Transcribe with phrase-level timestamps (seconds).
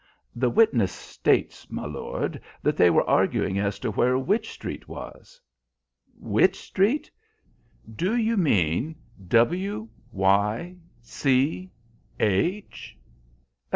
[0.35, 5.39] "The witness states, my lord, that they were arguing as to where Wych Street was."
[6.17, 7.11] "Wych Street?
[7.95, 8.95] Do you mean
[9.27, 11.69] W Y C
[12.19, 12.97] H?"